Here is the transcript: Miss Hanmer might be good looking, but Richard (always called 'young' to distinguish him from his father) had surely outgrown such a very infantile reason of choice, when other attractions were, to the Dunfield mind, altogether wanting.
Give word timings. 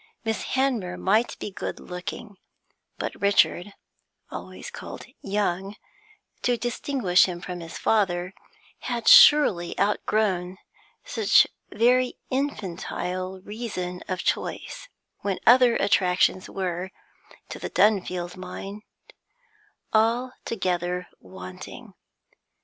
Miss 0.25 0.41
Hanmer 0.55 0.97
might 0.97 1.37
be 1.37 1.51
good 1.51 1.79
looking, 1.79 2.37
but 2.97 3.13
Richard 3.21 3.75
(always 4.31 4.71
called 4.71 5.05
'young' 5.21 5.75
to 6.41 6.57
distinguish 6.57 7.25
him 7.25 7.39
from 7.39 7.59
his 7.59 7.77
father) 7.77 8.33
had 8.79 9.07
surely 9.07 9.79
outgrown 9.79 10.57
such 11.05 11.45
a 11.71 11.77
very 11.77 12.17
infantile 12.31 13.41
reason 13.43 14.01
of 14.07 14.23
choice, 14.23 14.89
when 15.19 15.37
other 15.45 15.75
attractions 15.75 16.49
were, 16.49 16.89
to 17.49 17.59
the 17.59 17.69
Dunfield 17.69 18.35
mind, 18.35 18.81
altogether 19.93 21.09
wanting. 21.19 21.93